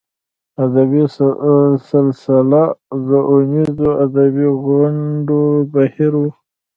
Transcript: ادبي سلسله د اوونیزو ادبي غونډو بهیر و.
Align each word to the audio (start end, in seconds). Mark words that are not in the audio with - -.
ادبي 0.65 1.03
سلسله 1.91 2.63
د 3.07 3.09
اوونیزو 3.31 3.89
ادبي 4.05 4.47
غونډو 4.63 5.41
بهیر 5.73 6.13
و. 6.21 6.23